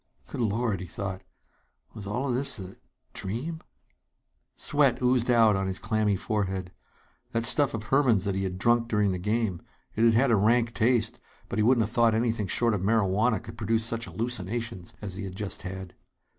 [0.29, 0.79] Good Lord!
[0.79, 1.21] he thought.
[1.93, 2.75] Was all this a a
[3.13, 3.59] dream?
[4.55, 6.71] Sweat oozed out on his clammy forehead.
[7.33, 9.61] That stuff of Herman's that he had drunk during the game
[9.95, 11.19] it had had a rank taste,
[11.49, 15.23] but he wouldn't have thought anything short of marihuana could produce such hallucinations as he
[15.23, 15.93] had just had.